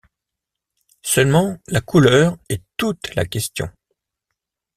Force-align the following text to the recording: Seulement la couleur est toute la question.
Seulement 1.03 1.59
la 1.67 1.79
couleur 1.79 2.35
est 2.49 2.63
toute 2.75 3.13
la 3.13 3.23
question. 3.23 3.69